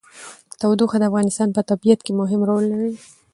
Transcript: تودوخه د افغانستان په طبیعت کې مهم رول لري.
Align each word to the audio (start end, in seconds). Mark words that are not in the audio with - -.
تودوخه 0.59 0.97
د 0.99 1.03
افغانستان 1.09 1.49
په 1.53 1.61
طبیعت 1.69 1.99
کې 2.05 2.11
مهم 2.21 2.41
رول 2.49 2.63
لري. 2.71 2.93